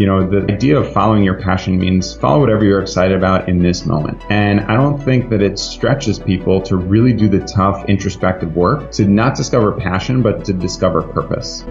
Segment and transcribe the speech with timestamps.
[0.00, 3.58] you know, the idea of following your passion means follow whatever you're excited about in
[3.58, 4.18] this moment.
[4.30, 8.92] And I don't think that it stretches people to really do the tough introspective work
[8.92, 11.64] to not discover passion, but to discover purpose.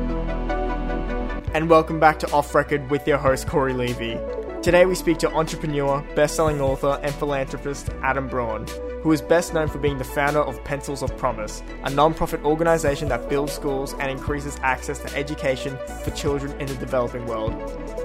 [1.55, 4.19] And welcome back to Off Record with your host, Corey Levy.
[4.61, 8.67] Today we speak to entrepreneur, best-selling author, and philanthropist Adam Braun,
[9.01, 13.07] who is best known for being the founder of Pencils of Promise, a non-profit organization
[13.07, 17.55] that builds schools and increases access to education for children in the developing world.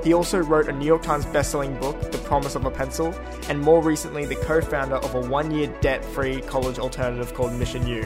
[0.04, 3.12] He also wrote a New York Times best-selling book, The Promise of a Pencil,
[3.48, 8.00] and more recently the co-founder of a one-year debt-free college alternative called Mission U.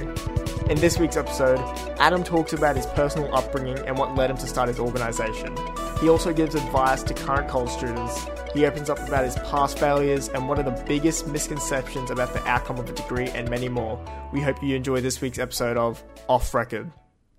[0.71, 1.59] In this week's episode,
[1.99, 5.55] Adam talks about his personal upbringing and what led him to start his organization.
[6.01, 8.27] He also gives advice to current college students.
[8.55, 12.47] He opens up about his past failures and what are the biggest misconceptions about the
[12.47, 14.01] outcome of a degree and many more.
[14.33, 16.91] We hope you enjoy this week's episode of Off Record.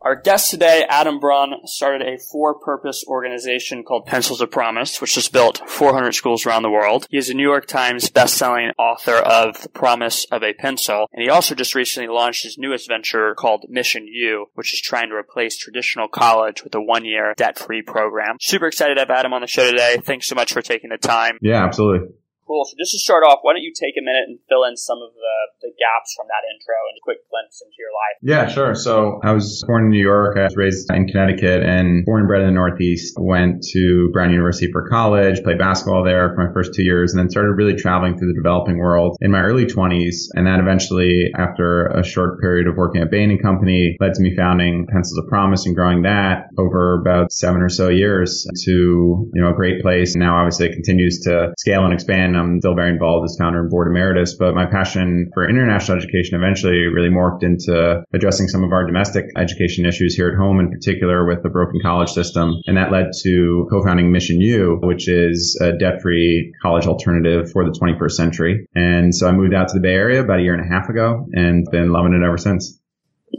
[0.02, 5.28] Our guest today, Adam Braun, started a for-purpose organization called Pencils of Promise, which has
[5.28, 7.06] built 400 schools around the world.
[7.10, 11.22] He is a New York Times best-selling author of The Promise of a Pencil, and
[11.22, 15.16] he also just recently launched his newest venture called Mission U, which is trying to
[15.16, 18.38] replace traditional college with a one-year debt-free program.
[18.40, 19.98] Super excited to have Adam on the show today.
[20.02, 21.38] Thanks so much for taking the time.
[21.42, 22.08] Yeah, absolutely.
[22.50, 22.66] Cool.
[22.66, 24.98] So just to start off, why don't you take a minute and fill in some
[25.06, 28.18] of the, the gaps from that intro and a quick glimpse into your life?
[28.26, 28.74] Yeah, sure.
[28.74, 30.34] So I was born in New York.
[30.34, 33.14] I was raised in Connecticut and born and bred in the Northeast.
[33.22, 37.22] Went to Brown University for college, played basketball there for my first two years, and
[37.22, 40.34] then started really traveling through the developing world in my early 20s.
[40.34, 44.24] And that eventually, after a short period of working at Bain and Company, led to
[44.24, 48.72] me founding Pencils of Promise and growing that over about seven or so years to,
[48.72, 50.16] you know, a great place.
[50.16, 53.60] And now obviously it continues to scale and expand I'm still very involved as founder
[53.62, 58.64] and board emeritus, but my passion for international education eventually really morphed into addressing some
[58.64, 62.56] of our domestic education issues here at home, in particular with the broken college system.
[62.66, 67.72] And that led to co-founding Mission U, which is a debt-free college alternative for the
[67.72, 68.68] 21st century.
[68.74, 70.90] And so I moved out to the Bay Area about a year and a half
[70.90, 72.80] ago and been loving it ever since.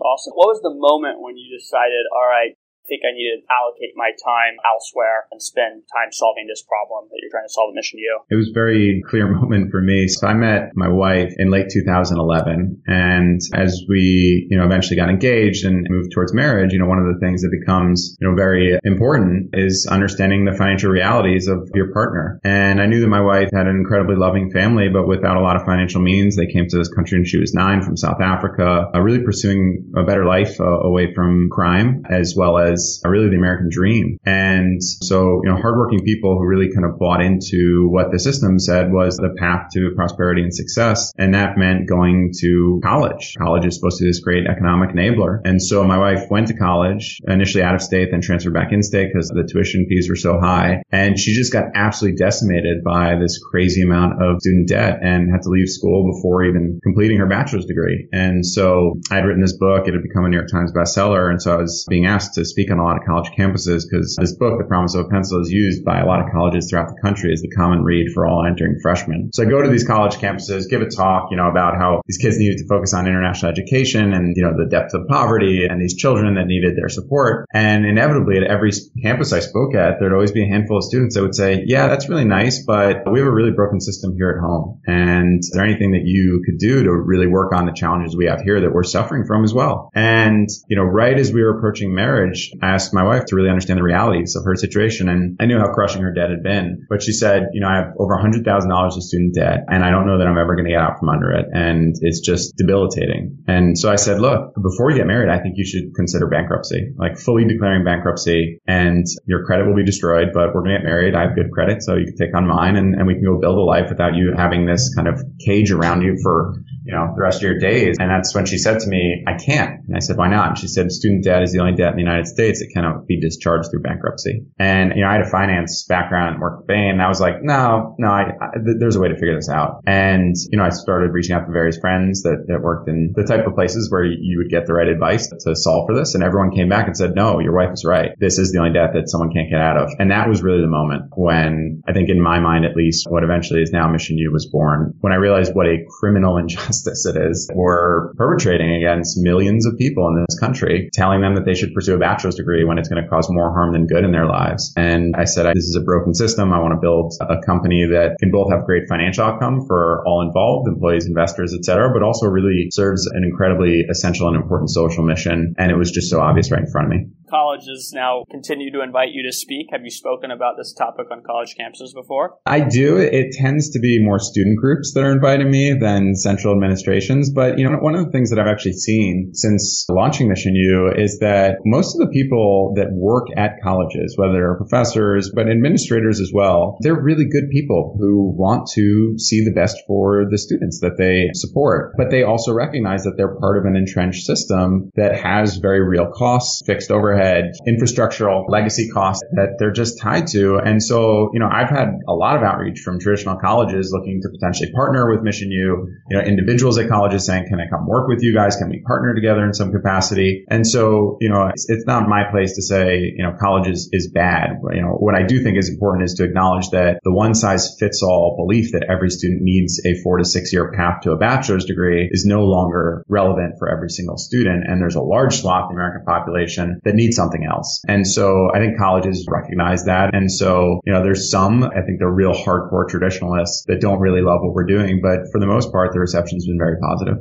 [0.00, 0.32] Awesome.
[0.34, 2.56] What was the moment when you decided, all right,
[2.90, 7.22] think I need to allocate my time elsewhere and spend time solving this problem that
[7.22, 8.26] you're trying to solve at Mission U?
[8.26, 10.10] It was a very clear moment for me.
[10.10, 12.82] So I met my wife in late 2011.
[12.90, 16.98] And as we, you know, eventually got engaged and moved towards marriage, you know, one
[16.98, 21.70] of the things that becomes, you know, very important is understanding the financial realities of
[21.74, 22.40] your partner.
[22.42, 25.56] And I knew that my wife had an incredibly loving family, but without a lot
[25.56, 26.36] of financial means.
[26.36, 29.92] They came to this country when she was nine from South Africa, uh, really pursuing
[29.96, 34.18] a better life uh, away from crime as well as was really the American dream.
[34.24, 38.58] And so, you know, hardworking people who really kind of bought into what the system
[38.58, 41.12] said was the path to prosperity and success.
[41.18, 43.34] And that meant going to college.
[43.38, 45.40] College is supposed to be this great economic enabler.
[45.44, 48.82] And so my wife went to college, initially out of state, then transferred back in
[48.82, 50.82] state because the tuition fees were so high.
[50.90, 55.42] And she just got absolutely decimated by this crazy amount of student debt and had
[55.42, 58.08] to leave school before even completing her bachelor's degree.
[58.12, 59.86] And so I had written this book.
[59.86, 61.30] It had become a New York Times bestseller.
[61.30, 64.16] And so I was being asked to speak on a lot of college campuses because
[64.18, 66.88] this book, The Promise of a Pencil, is used by a lot of colleges throughout
[66.88, 69.30] the country as the common read for all entering freshmen.
[69.32, 72.18] So I go to these college campuses, give a talk, you know, about how these
[72.18, 75.80] kids needed to focus on international education and, you know, the depth of poverty and
[75.80, 77.46] these children that needed their support.
[77.52, 78.70] And inevitably at every
[79.02, 81.88] campus I spoke at, there'd always be a handful of students that would say, yeah,
[81.88, 84.80] that's really nice, but we have a really broken system here at home.
[84.86, 88.26] And is there anything that you could do to really work on the challenges we
[88.26, 89.90] have here that we're suffering from as well?
[89.94, 93.50] And, you know, right as we were approaching marriage, I asked my wife to really
[93.50, 95.08] understand the realities of her situation.
[95.08, 96.86] And I knew how crushing her debt had been.
[96.88, 98.42] But she said, you know, I have over $100,000
[98.86, 101.08] of student debt and I don't know that I'm ever going to get out from
[101.08, 101.46] under it.
[101.52, 103.44] And it's just debilitating.
[103.46, 106.92] And so I said, look, before you get married, I think you should consider bankruptcy,
[106.96, 110.84] like fully declaring bankruptcy and your credit will be destroyed, but we're going to get
[110.84, 111.14] married.
[111.14, 113.38] I have good credit, so you can take on mine and, and we can go
[113.38, 117.12] build a life without you having this kind of cage around you for you know,
[117.14, 117.98] the rest of your days.
[118.00, 119.86] And that's when she said to me, I can't.
[119.86, 120.48] And I said, why not?
[120.48, 123.06] And she said, student debt is the only debt in the United States that cannot
[123.06, 124.42] be discharged through bankruptcy.
[124.58, 126.90] And, you know, I had a finance background and worked at Bain.
[126.90, 128.46] And I was like, no, no, I, I,
[128.78, 129.82] there's a way to figure this out.
[129.86, 133.22] And, you know, I started reaching out to various friends that, that worked in the
[133.22, 136.16] type of places where you would get the right advice to solve for this.
[136.16, 138.10] And everyone came back and said, no, your wife is right.
[138.18, 139.90] This is the only debt that someone can't get out of.
[140.00, 143.22] And that was really the moment when I think in my mind, at least what
[143.22, 147.06] eventually is now Mission U was born when I realized what a criminal injustice injustice
[147.06, 147.50] it is.
[147.54, 151.94] We're perpetrating against millions of people in this country, telling them that they should pursue
[151.94, 154.72] a bachelor's degree when it's going to cause more harm than good in their lives.
[154.76, 156.52] And I said, this is a broken system.
[156.52, 160.22] I want to build a company that can both have great financial outcome for all
[160.22, 165.04] involved, employees, investors, et cetera, but also really serves an incredibly essential and important social
[165.04, 165.54] mission.
[165.58, 167.06] And it was just so obvious right in front of me.
[167.30, 169.68] Colleges now continue to invite you to speak.
[169.70, 172.38] Have you spoken about this topic on college campuses before?
[172.44, 172.96] I do.
[172.98, 177.30] It tends to be more student groups that are inviting me than central administrations.
[177.32, 180.92] But, you know, one of the things that I've actually seen since launching Mission U
[180.96, 186.20] is that most of the people that work at colleges, whether they're professors, but administrators
[186.20, 190.80] as well, they're really good people who want to see the best for the students
[190.80, 191.94] that they support.
[191.96, 196.10] But they also recognize that they're part of an entrenched system that has very real
[196.10, 197.19] costs, fixed overhead,
[197.66, 200.56] infrastructural legacy costs that they're just tied to.
[200.56, 204.28] And so, you know, I've had a lot of outreach from traditional colleges looking to
[204.28, 208.08] potentially partner with Mission U, you know, individuals at colleges saying, can I come work
[208.08, 208.56] with you guys?
[208.56, 210.44] Can we partner together in some capacity?
[210.48, 213.88] And so, you know, it's, it's not my place to say, you know, college is,
[213.92, 214.60] is bad.
[214.72, 217.76] You know, what I do think is important is to acknowledge that the one size
[217.78, 221.16] fits all belief that every student needs a four to six year path to a
[221.16, 224.64] bachelor's degree is no longer relevant for every single student.
[224.66, 227.82] And there's a large swath of the American population that needs something else.
[227.88, 230.14] And so I think colleges recognize that.
[230.14, 234.22] And so, you know, there's some, I think they're real hardcore traditionalists that don't really
[234.22, 235.00] love what we're doing.
[235.02, 237.18] But for the most part, the reception's been very positive.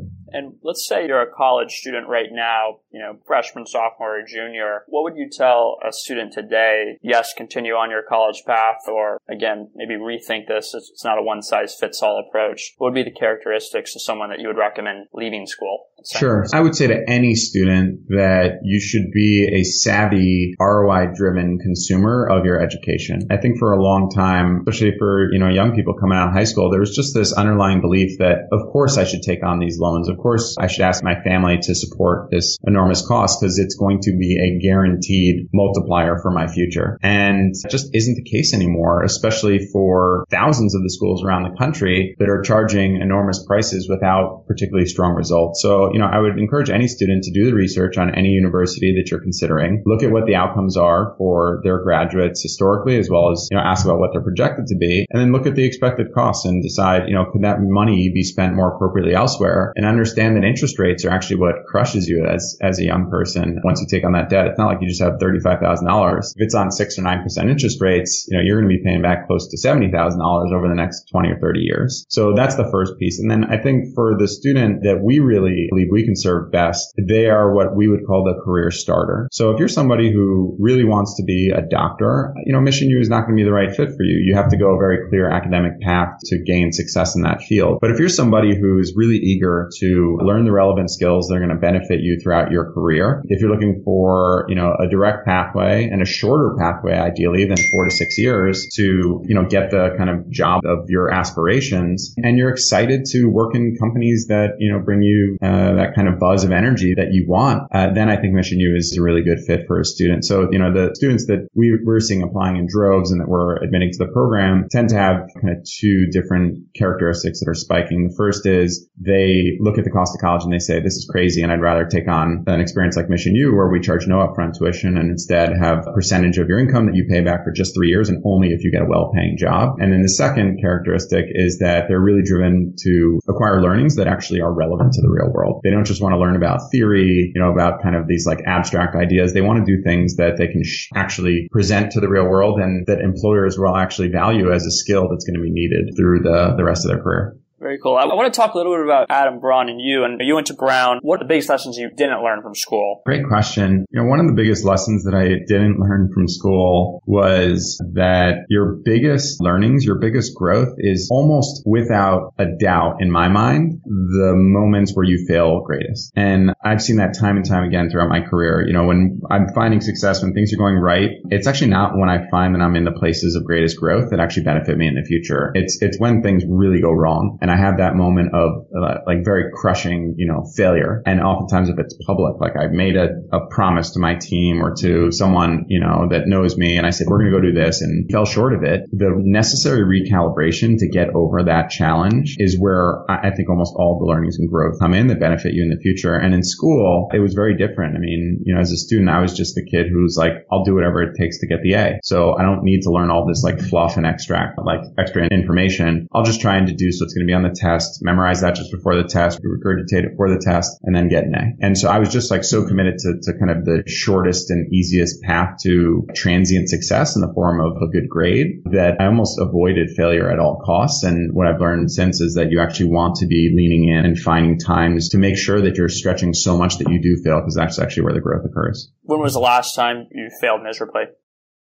[0.70, 4.84] Let's say you're a college student right now, you know, freshman, sophomore, or junior.
[4.86, 7.00] What would you tell a student today?
[7.02, 10.76] Yes, continue on your college path, or again, maybe rethink this.
[10.76, 12.76] It's not a one size fits all approach.
[12.78, 15.88] What would be the characteristics of someone that you would recommend leaving school?
[16.06, 16.46] Sure.
[16.54, 22.30] I would say to any student that you should be a savvy, ROI driven consumer
[22.30, 23.22] of your education.
[23.32, 26.34] I think for a long time, especially for, you know, young people coming out of
[26.34, 29.60] high school, there was just this underlying belief that of course I should take on
[29.60, 30.08] these loans.
[30.08, 34.02] Of course I should ask my family to support this enormous cost because it's going
[34.02, 36.98] to be a guaranteed multiplier for my future.
[37.02, 42.16] And just isn't the case anymore, especially for thousands of the schools around the country
[42.20, 45.62] that are charging enormous prices without particularly strong results.
[45.62, 48.96] So you know, I would encourage any student to do the research on any university
[48.96, 49.84] that you're considering.
[49.86, 53.64] Look at what the outcomes are for their graduates historically, as well as, you know,
[53.64, 55.06] ask about what they're projected to be.
[55.10, 58.24] And then look at the expected costs and decide, you know, could that money be
[58.24, 59.74] spent more appropriately elsewhere?
[59.76, 63.82] And understand interest rates are actually what crushes you as, as a young person once
[63.82, 64.48] you take on that debt.
[64.48, 66.20] It's not like you just have $35,000.
[66.20, 69.02] If it's on six or 9% interest rates, you know, you're going to be paying
[69.02, 72.06] back close to $70,000 over the next 20 or 30 years.
[72.10, 73.20] So that's the first piece.
[73.20, 76.94] And then I think for the student that we really believe we can serve best,
[76.98, 79.28] they are what we would call the career starter.
[79.32, 83.00] So if you're somebody who really wants to be a doctor, you know, Mission U
[83.00, 84.20] is not going to be the right fit for you.
[84.24, 87.80] You have to go a very clear academic path to gain success in that field.
[87.82, 91.56] But if you're somebody who's really eager to learn the relevant skills that are going
[91.58, 95.90] to benefit you throughout your career, if you're looking for, you know, a direct pathway
[95.92, 99.96] and a shorter pathway, ideally than four to six years to, you know, get the
[99.98, 104.72] kind of job of your aspirations and you're excited to work in companies that, you
[104.72, 108.10] know, bring you uh, that kind of buzz of energy that you want, uh, then
[108.10, 110.26] I think Mission U is a really good fit for a student.
[110.26, 113.58] So, you know, the students that we, we're seeing applying in droves and that we're
[113.58, 118.08] admitting to the program tend to have kind of two different characteristics that are spiking.
[118.10, 121.08] The first is they look at the cost of college and they say, this is
[121.10, 124.18] crazy and I'd rather take on an experience like Mission U where we charge no
[124.18, 127.52] upfront tuition and instead have a percentage of your income that you pay back for
[127.52, 129.78] just three years and only if you get a well-paying job.
[129.80, 134.42] And then the second characteristic is that they're really driven to acquire learnings that actually
[134.42, 135.62] are relevant to the real world.
[135.64, 138.42] They don't just want to learn about theory, you know, about kind of these like
[138.46, 139.34] abstract ideas.
[139.34, 142.60] They want to do things that they can sh- actually present to the real world
[142.60, 146.22] and that employers will actually value as a skill that's going to be needed through
[146.22, 147.38] the, the rest of their career.
[147.60, 147.98] Very cool.
[147.98, 150.06] I want to talk a little bit about Adam Braun and you.
[150.06, 151.00] And you went to Brown.
[151.02, 153.02] What are the biggest lessons you didn't learn from school?
[153.06, 153.86] Great question.
[153.92, 158.46] You know, one of the biggest lessons that I didn't learn from school was that
[158.50, 164.34] your biggest learnings, your biggest growth is almost without a doubt in my mind, the
[164.36, 166.14] moments where you fail greatest.
[166.16, 168.66] And I've seen that time and time again throughout my career.
[168.66, 172.10] You know, when I'm finding success, when things are going right, it's actually not when
[172.10, 174.96] I find that I'm in the places of greatest growth that actually benefit me in
[174.96, 175.52] the future.
[175.56, 177.38] It's, it's when things really go wrong.
[177.42, 181.02] And and I have that moment of uh, like very crushing, you know, failure.
[181.06, 184.76] And oftentimes if it's public, like I've made a, a promise to my team or
[184.82, 187.54] to someone, you know, that knows me and I said, we're going to go do
[187.54, 188.82] this and fell short of it.
[188.92, 194.06] The necessary recalibration to get over that challenge is where I think almost all the
[194.06, 196.16] learnings and growth come in that benefit you in the future.
[196.16, 197.96] And in school, it was very different.
[197.96, 200.64] I mean, you know, as a student, I was just the kid who's like, I'll
[200.64, 202.00] do whatever it takes to get the A.
[202.04, 206.08] So I don't need to learn all this like fluff and extract, like extra information.
[206.14, 208.72] I'll just try and deduce what's going to be on the test, memorize that just
[208.72, 211.66] before the test, regurgitate it for the test, and then get an A.
[211.66, 214.72] And so I was just like so committed to, to kind of the shortest and
[214.74, 219.40] easiest path to transient success in the form of a good grade that I almost
[219.40, 221.04] avoided failure at all costs.
[221.04, 224.20] And what I've learned since is that you actually want to be leaning in and
[224.20, 227.56] finding times to make sure that you're stretching so much that you do fail because
[227.56, 228.92] that's actually where the growth occurs.
[229.04, 231.04] When was the last time you failed miserably?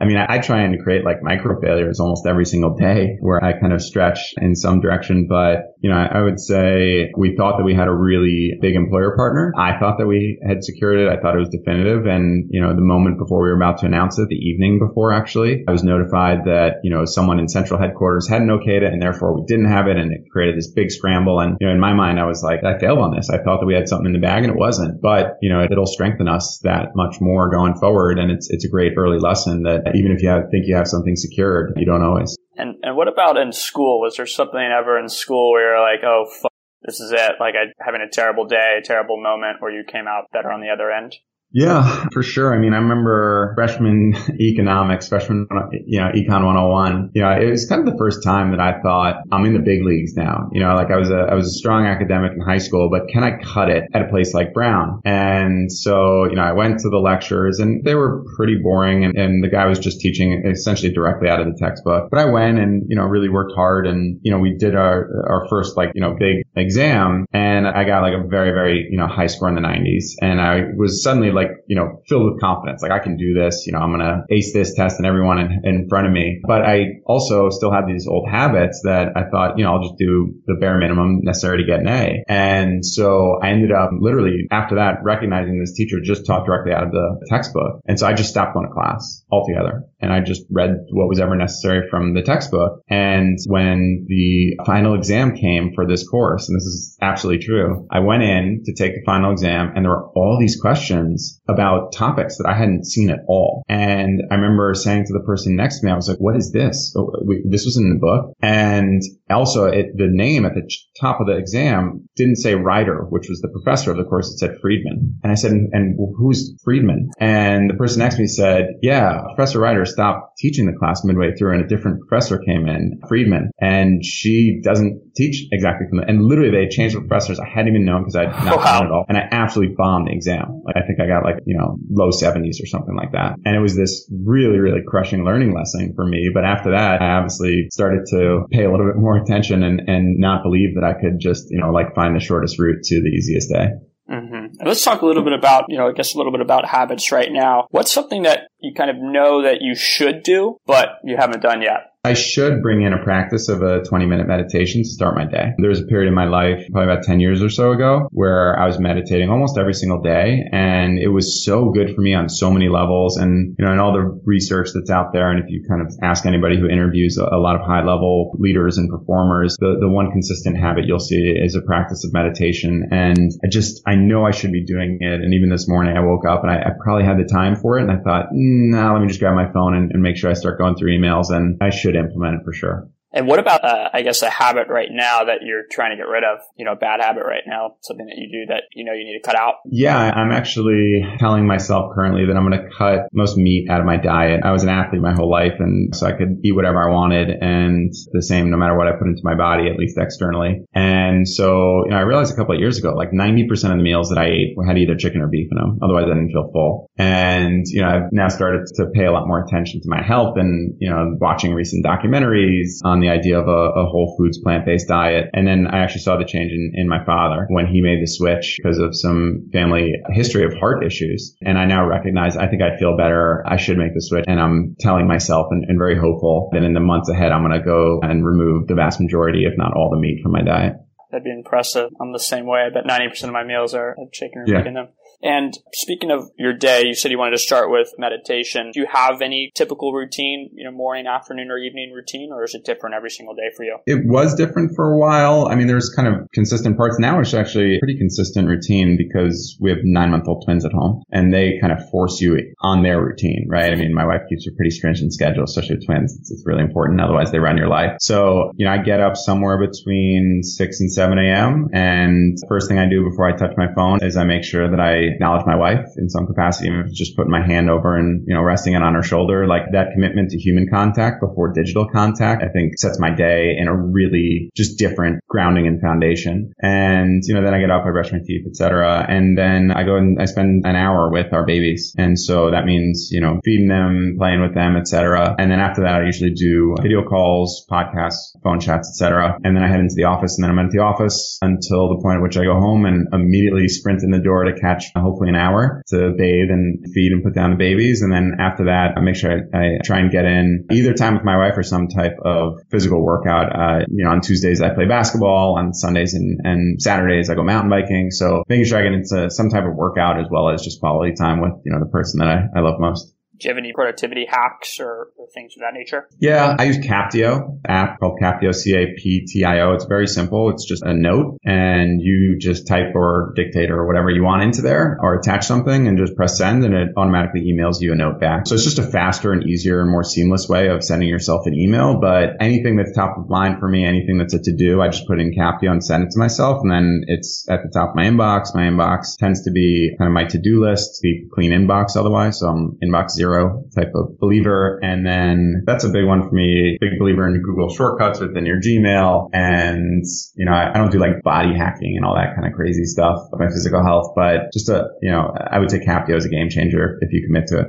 [0.00, 3.42] I mean, I, I, try and create like micro failures almost every single day where
[3.44, 5.26] I kind of stretch in some direction.
[5.28, 8.74] But, you know, I, I, would say we thought that we had a really big
[8.74, 9.52] employer partner.
[9.54, 11.08] I thought that we had secured it.
[11.08, 12.06] I thought it was definitive.
[12.06, 15.12] And, you know, the moment before we were about to announce it, the evening before
[15.12, 19.02] actually, I was notified that, you know, someone in central headquarters hadn't okayed it and
[19.02, 19.98] therefore we didn't have it.
[19.98, 21.40] And it created this big scramble.
[21.40, 23.28] And, you know, in my mind, I was like, I failed on this.
[23.28, 25.02] I thought that we had something in the bag and it wasn't.
[25.02, 28.18] But, you know, it'll strengthen us that much more going forward.
[28.18, 30.88] And it's, it's a great early lesson that even if you have, think you have
[30.88, 32.36] something secured, you don't always.
[32.56, 34.00] And and what about in school?
[34.00, 37.32] Was there something ever in school where you're like, oh, fuck, this is it?
[37.40, 40.60] Like I having a terrible day, a terrible moment, where you came out better on
[40.60, 41.16] the other end?
[41.50, 42.54] Yeah, for sure.
[42.54, 45.46] I mean, I remember freshman economics, freshman,
[45.86, 47.12] you know, econ 101.
[47.14, 49.60] You know, it was kind of the first time that I thought I'm in the
[49.60, 50.50] big leagues now.
[50.52, 53.08] You know, like I was a, I was a strong academic in high school, but
[53.08, 55.00] can I cut it at a place like Brown?
[55.06, 59.16] And so, you know, I went to the lectures and they were pretty boring and,
[59.16, 62.10] and the guy was just teaching essentially directly out of the textbook.
[62.10, 65.24] But I went and, you know, really worked hard and, you know, we did our,
[65.26, 68.98] our first like, you know, big exam and I got like a very, very, you
[68.98, 70.12] know, high score in the 90s.
[70.20, 72.82] And I was suddenly like, you know, filled with confidence.
[72.82, 75.38] Like I can do this, you know, I'm going to ace this test and everyone
[75.38, 76.40] in, in front of me.
[76.46, 79.98] But I also still had these old habits that I thought, you know, I'll just
[79.98, 82.24] do the bare minimum necessary to get an A.
[82.28, 86.84] And so I ended up literally after that recognizing this teacher just taught directly out
[86.84, 87.80] of the textbook.
[87.86, 91.20] And so I just stopped going to class altogether and I just read what was
[91.20, 92.82] ever necessary from the textbook.
[92.88, 98.00] And when the final exam came for this course, and this is absolutely true, I
[98.00, 102.38] went in to take the final exam and there were all these questions about topics
[102.38, 103.62] that I hadn't seen at all.
[103.68, 106.52] And I remember saying to the person next to me, I was like, what is
[106.52, 106.94] this?
[106.96, 107.12] Oh,
[107.48, 108.34] this was in the book.
[108.40, 110.70] And also it, the name at the
[111.00, 114.32] top of the exam didn't say Ryder, which was the professor of the course.
[114.32, 115.18] It said Friedman.
[115.22, 117.10] And I said, and, and who's Friedman?
[117.18, 121.34] And the person next to me said, yeah, Professor Ryder stopped teaching the class midway
[121.34, 126.04] through and a different professor came in, Friedman, and she doesn't teach exactly from the,
[126.06, 127.40] and literally they changed the professors.
[127.40, 128.82] I hadn't even known because I'd not wow.
[128.84, 129.04] at all.
[129.08, 130.62] And I absolutely bombed the exam.
[130.64, 133.34] Like I think I got like, you know, low seventies or something like that.
[133.44, 136.30] And it was this really, really crushing learning lesson for me.
[136.32, 140.18] But after that, I obviously started to pay a little bit more attention and, and
[140.18, 143.08] not believe that I could just, you know, like find the shortest route to the
[143.08, 143.68] easiest day.
[144.08, 144.37] Mm-hmm.
[144.64, 147.12] Let's talk a little bit about, you know, I guess a little bit about habits
[147.12, 147.66] right now.
[147.70, 151.62] What's something that you kind of know that you should do, but you haven't done
[151.62, 151.92] yet?
[152.04, 155.52] I should bring in a practice of a 20 minute meditation to start my day.
[155.58, 158.58] There was a period in my life, probably about 10 years or so ago, where
[158.58, 160.44] I was meditating almost every single day.
[160.50, 163.16] And it was so good for me on so many levels.
[163.16, 165.30] And, you know, and all the research that's out there.
[165.30, 168.32] And if you kind of ask anybody who interviews a, a lot of high level
[168.38, 172.88] leaders and performers, the, the one consistent habit you'll see is a practice of meditation.
[172.92, 175.20] And I just, I know I should be doing it.
[175.20, 177.78] And even this morning I woke up and I, I probably had the time for
[177.78, 177.82] it.
[177.82, 180.30] And I thought, mm, nah, let me just grab my phone and, and make sure
[180.30, 181.30] I start going through emails.
[181.30, 182.88] And I should implement it for sure.
[183.12, 186.08] And what about, uh, I guess, a habit right now that you're trying to get
[186.08, 186.38] rid of?
[186.56, 189.04] You know, a bad habit right now, something that you do that you know you
[189.04, 189.54] need to cut out?
[189.64, 193.86] Yeah, I'm actually telling myself currently that I'm going to cut most meat out of
[193.86, 194.40] my diet.
[194.44, 197.30] I was an athlete my whole life, and so I could eat whatever I wanted,
[197.30, 200.64] and the same no matter what I put into my body, at least externally.
[200.74, 203.82] And so, you know, I realized a couple of years ago, like 90% of the
[203.82, 205.78] meals that I ate had either chicken or beef in them.
[205.82, 206.90] Otherwise, I didn't feel full.
[206.98, 210.36] And you know, I've now started to pay a lot more attention to my health,
[210.36, 214.88] and you know, watching recent documentaries on the idea of a, a whole foods plant-based
[214.88, 215.30] diet.
[215.32, 218.06] And then I actually saw the change in, in my father when he made the
[218.06, 221.36] switch because of some family history of heart issues.
[221.42, 223.42] And I now recognize I think I feel better.
[223.46, 224.24] I should make the switch.
[224.26, 227.58] And I'm telling myself and, and very hopeful that in the months ahead, I'm going
[227.58, 230.74] to go and remove the vast majority, if not all the meat from my diet.
[231.10, 231.90] That'd be impressive.
[232.00, 232.60] I'm the same way.
[232.60, 234.66] I bet 90% of my meals are uh, chicken or yeah.
[234.66, 234.88] in them.
[235.22, 238.70] And speaking of your day, you said you wanted to start with meditation.
[238.72, 242.54] Do you have any typical routine, you know, morning, afternoon, or evening routine, or is
[242.54, 243.78] it different every single day for you?
[243.86, 245.48] It was different for a while.
[245.48, 246.98] I mean, there's kind of consistent parts.
[246.98, 250.72] Now it's actually a pretty consistent routine because we have nine month old twins at
[250.72, 253.72] home and they kind of force you on their routine, right?
[253.72, 256.16] I mean, my wife keeps a pretty stringent schedule, especially with twins.
[256.20, 257.00] It's, it's really important.
[257.00, 257.96] Otherwise they run your life.
[258.00, 261.68] So, you know, I get up somewhere between 6 and 7 a.m.
[261.72, 264.80] and first thing I do before I touch my phone is I make sure that
[264.80, 267.96] I acknowledge my wife in some capacity, even if it's just putting my hand over
[267.96, 269.46] and, you know, resting it on her shoulder.
[269.46, 273.68] Like that commitment to human contact before digital contact, I think sets my day in
[273.68, 276.52] a really just different grounding and foundation.
[276.60, 279.06] And, you know, then I get up, I brush my teeth, etc.
[279.08, 281.94] And then I go and I spend an hour with our babies.
[281.98, 285.34] And so that means, you know, feeding them, playing with them, etc.
[285.38, 289.38] And then after that, I usually do video calls, podcasts, phone chats, etc.
[289.42, 292.00] And then I head into the office and then I'm at the office until the
[292.02, 295.28] point at which I go home and immediately sprint in the door to catch hopefully
[295.28, 298.02] an hour to bathe and feed and put down the babies.
[298.02, 301.14] And then after that, I make sure I, I try and get in either time
[301.14, 303.54] with my wife or some type of physical workout.
[303.54, 307.42] Uh, you know, on Tuesdays I play basketball, on Sundays and, and Saturdays I go
[307.42, 308.10] mountain biking.
[308.10, 311.14] So making sure I get into some type of workout as well as just quality
[311.14, 313.14] time with, you know, the person that I, I love most.
[313.38, 316.08] Do you have any productivity hacks or, or things of that nature?
[316.18, 319.74] Yeah, I use Captio app called Captio, C-A-P-T-I-O.
[319.74, 320.50] It's very simple.
[320.50, 324.62] It's just a note and you just type or dictate or whatever you want into
[324.62, 328.18] there or attach something and just press send and it automatically emails you a note
[328.18, 328.46] back.
[328.48, 331.54] So it's just a faster and easier and more seamless way of sending yourself an
[331.54, 332.00] email.
[332.00, 335.06] But anything that's top of mind for me, anything that's a to do, I just
[335.06, 336.62] put in Captio and send it to myself.
[336.62, 338.54] And then it's at the top of my inbox.
[338.54, 342.40] My inbox tends to be kind of my to do list, the clean inbox otherwise.
[342.40, 343.27] So I'm inbox zero
[343.74, 344.78] type of believer.
[344.82, 346.76] And then that's a big one for me.
[346.80, 349.30] Big believer in Google shortcuts within your Gmail.
[349.32, 350.04] And,
[350.34, 352.84] you know, I, I don't do like body hacking and all that kind of crazy
[352.84, 356.24] stuff of my physical health, but just a, you know, I would say Captio is
[356.24, 357.66] a game changer if you commit to it.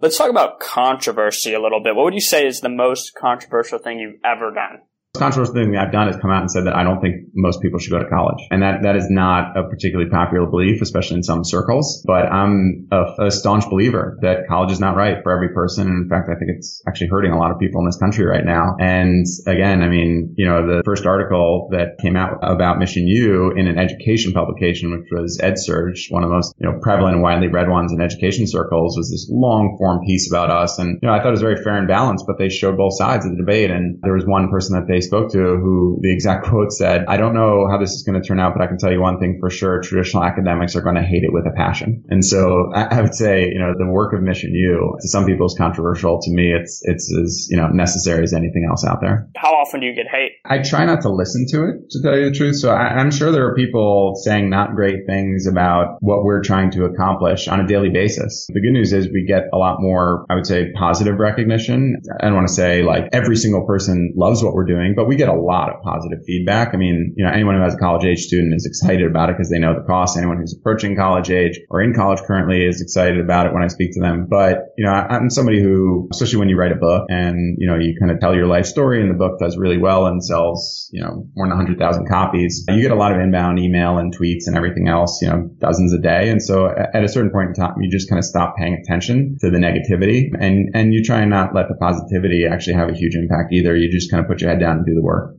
[0.00, 1.96] Let's talk about controversy a little bit.
[1.96, 4.82] What would you say is the most controversial thing you've ever done?
[5.18, 7.78] Controversial thing I've done is come out and said that I don't think most people
[7.78, 8.38] should go to college.
[8.50, 12.02] And that, that is not a particularly popular belief, especially in some circles.
[12.06, 15.88] But I'm a, a, staunch believer that college is not right for every person.
[15.88, 18.24] And in fact, I think it's actually hurting a lot of people in this country
[18.24, 18.76] right now.
[18.80, 23.52] And again, I mean, you know, the first article that came out about Mission U
[23.52, 27.22] in an education publication, which was EdSurge, one of the most, you know, prevalent and
[27.22, 30.78] widely read ones in education circles, was this long form piece about us.
[30.78, 32.96] And, you know, I thought it was very fair and balanced, but they showed both
[32.96, 33.70] sides of the debate.
[33.70, 37.16] And there was one person that they spoke to who the exact quote said, I
[37.16, 39.18] don't know how this is going to turn out, but I can tell you one
[39.18, 39.80] thing for sure.
[39.80, 42.04] Traditional academics are going to hate it with a passion.
[42.08, 45.46] And so I, would say, you know, the work of Mission U to some people
[45.46, 46.20] is controversial.
[46.20, 49.28] To me, it's, it's as, you know, necessary as anything else out there.
[49.36, 50.32] How often do you get hate?
[50.44, 52.56] I try not to listen to it, to tell you the truth.
[52.56, 56.70] So I, I'm sure there are people saying not great things about what we're trying
[56.72, 58.46] to accomplish on a daily basis.
[58.52, 62.02] The good news is we get a lot more, I would say, positive recognition.
[62.20, 65.16] I don't want to say like every single person loves what we're doing, but we
[65.16, 66.74] get a lot of positive feedback.
[66.74, 69.36] I mean, you know, anyone who has a college age student is excited about it
[69.36, 70.16] because they know the cost.
[70.16, 73.68] Anyone who's approaching college age or in college currently is excited about it when I
[73.68, 74.26] speak to them.
[74.28, 77.76] But, you know, I'm somebody who, especially when you write a book and, you know,
[77.78, 80.88] you kind of tell your life story and the book does really well and sells,
[80.92, 84.46] you know, more than 100,000 copies, you get a lot of inbound email and tweets
[84.46, 86.30] and everything else, you know, dozens a day.
[86.30, 89.36] And so at a certain point in time, you just kind of stop paying attention
[89.40, 92.94] to the negativity and, and you try and not let the positivity actually have a
[92.94, 93.76] huge impact either.
[93.76, 95.36] You just kind of put your head down and do the work.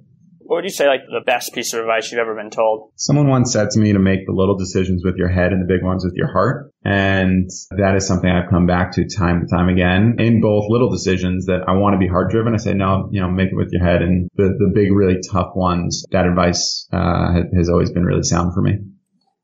[0.47, 2.91] What would you say like the best piece of advice you've ever been told?
[2.95, 5.67] Someone once said to me to make the little decisions with your head and the
[5.67, 6.71] big ones with your heart.
[6.85, 10.89] And that is something I've come back to time and time again in both little
[10.89, 12.53] decisions that I want to be heart driven.
[12.53, 14.01] I say, no, you know, make it with your head.
[14.01, 18.53] And the, the big, really tough ones, that advice, uh, has always been really sound
[18.53, 18.77] for me.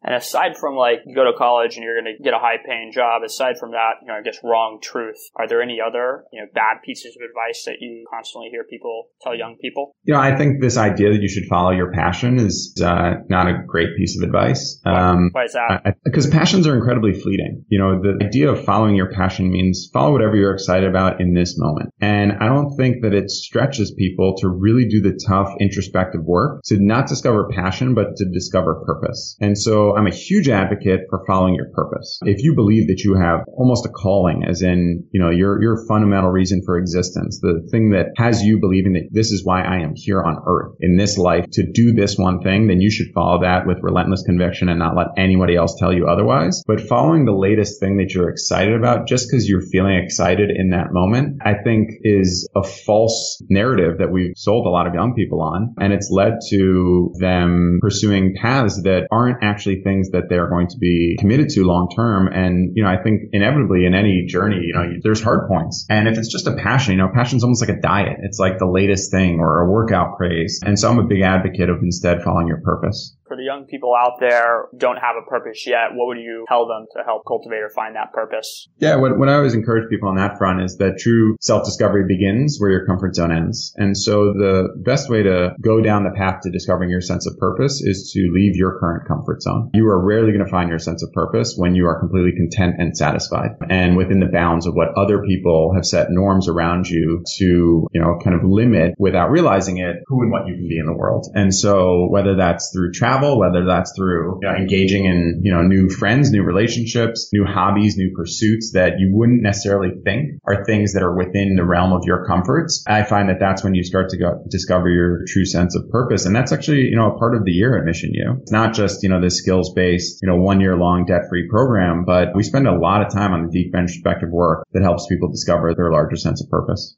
[0.03, 2.57] And aside from like you go to college and you're going to get a high
[2.65, 6.25] paying job, aside from that, you know, I guess wrong truth, are there any other,
[6.31, 9.95] you know, bad pieces of advice that you constantly hear people tell young people?
[10.03, 13.47] You know, I think this idea that you should follow your passion is uh, not
[13.47, 14.79] a great piece of advice.
[14.85, 15.95] Um, Why is that?
[16.03, 17.63] Because passions are incredibly fleeting.
[17.69, 21.33] You know, the idea of following your passion means follow whatever you're excited about in
[21.33, 21.91] this moment.
[22.01, 26.61] And I don't think that it stretches people to really do the tough introspective work
[26.65, 29.37] to not discover passion, but to discover purpose.
[29.39, 32.19] And so I'm a huge advocate for following your purpose.
[32.23, 35.85] If you believe that you have almost a calling, as in, you know, your, your
[35.87, 39.79] fundamental reason for existence, the thing that has you believing that this is why I
[39.81, 43.13] am here on earth in this life to do this one thing, then you should
[43.13, 46.63] follow that with relentless conviction and not let anybody else tell you otherwise.
[46.65, 50.71] But following the latest thing that you're excited about just because you're feeling excited in
[50.71, 55.13] that moment, I think is a false narrative that we've sold a lot of young
[55.15, 55.75] people on.
[55.79, 60.77] And it's led to them pursuing paths that aren't actually things that they're going to
[60.77, 62.27] be committed to long term.
[62.27, 65.85] And, you know, I think inevitably in any journey, you know, there's hard points.
[65.89, 68.17] And if it's just a passion, you know, passion's almost like a diet.
[68.23, 70.61] It's like the latest thing or a workout craze.
[70.65, 73.15] And so I'm a big advocate of instead following your purpose.
[73.33, 76.67] For the young people out there don't have a purpose yet, what would you tell
[76.67, 78.67] them to help cultivate or find that purpose?
[78.77, 82.57] Yeah, what, what I always encourage people on that front is that true self-discovery begins
[82.59, 83.73] where your comfort zone ends.
[83.75, 87.37] And so the best way to go down the path to discovering your sense of
[87.39, 89.71] purpose is to leave your current comfort zone.
[89.73, 92.75] You are rarely going to find your sense of purpose when you are completely content
[92.77, 97.23] and satisfied and within the bounds of what other people have set norms around you
[97.37, 100.77] to, you know, kind of limit without realizing it who and what you can be
[100.77, 101.25] in the world.
[101.33, 105.61] And so whether that's through travel, whether that's through you know, engaging in, you know,
[105.61, 110.93] new friends, new relationships, new hobbies, new pursuits that you wouldn't necessarily think are things
[110.93, 112.83] that are within the realm of your comforts.
[112.87, 116.25] I find that that's when you start to go discover your true sense of purpose.
[116.25, 118.37] And that's actually, you know, a part of the year at Mission U.
[118.41, 121.47] It's not just, you know, this skills based, you know, one year long debt free
[121.49, 125.07] program, but we spend a lot of time on the deep introspective work that helps
[125.07, 126.95] people discover their larger sense of purpose.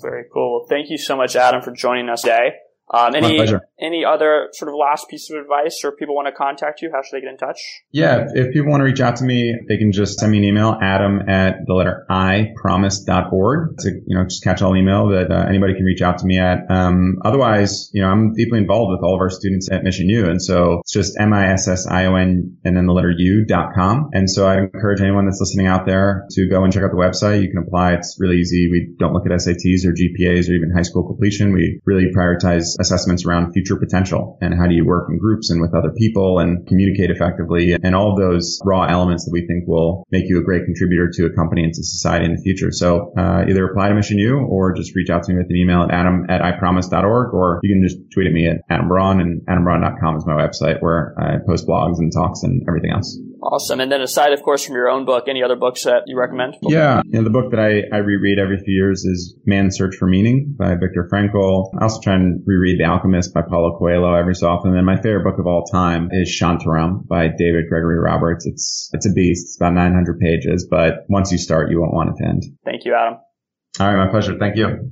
[0.00, 0.66] Very cool.
[0.68, 2.52] Thank you so much, Adam, for joining us today.
[2.92, 3.40] Um, any
[3.80, 6.90] any other sort of last piece of advice, or people want to contact you?
[6.92, 7.58] How should they get in touch?
[7.90, 10.44] Yeah, if, people want to reach out to me, they can just send me an
[10.44, 13.70] email, Adam at the letter I promise.org.
[13.74, 16.26] It's a you know just catch all email that uh, anybody can reach out to
[16.26, 16.70] me at.
[16.70, 20.28] Um, otherwise, you know, I'm deeply involved with all of our students at Mission U,
[20.28, 23.12] and so it's just M I S S I O N and then the letter
[23.16, 24.10] U dot com.
[24.12, 26.96] And so I encourage anyone that's listening out there to go and check out the
[26.96, 27.42] website.
[27.42, 27.94] You can apply.
[27.94, 28.68] It's really easy.
[28.70, 31.52] We don't look at SATs or GPAs or even high school completion.
[31.52, 35.60] We really prioritize assessments around future potential and how do you work in groups and
[35.60, 40.04] with other people and communicate effectively and all those raw elements that we think will
[40.10, 42.70] make you a great contributor to a company and to society in the future.
[42.72, 45.56] So uh, either apply to Mission U or just reach out to me with an
[45.56, 49.20] email at adam at ipromise.org or you can just tweet at me at Adam Braun
[49.20, 53.18] and adambraun.com is my website where I post blogs and talks and everything else.
[53.42, 53.80] Awesome.
[53.80, 56.54] And then aside, of course, from your own book, any other books that you recommend?
[56.62, 57.02] Yeah.
[57.04, 60.06] You know, the book that I, I reread every few years is Man's Search for
[60.06, 61.70] Meaning by Viktor Frankl.
[61.78, 64.76] I also try and reread The Alchemist by Paulo Coelho every so often.
[64.76, 68.46] And my favorite book of all time is Shantaram by David Gregory Roberts.
[68.46, 69.46] It's, it's a beast.
[69.46, 72.42] It's about 900 pages, but once you start, you won't want it to end.
[72.64, 73.18] Thank you, Adam.
[73.80, 74.04] All right.
[74.04, 74.38] My pleasure.
[74.38, 74.90] Thank you.